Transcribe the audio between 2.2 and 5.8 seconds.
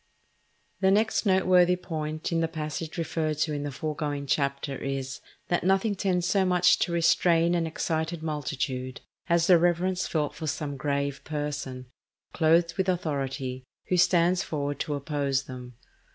in the passage referred to in the foregoing Chapter is, that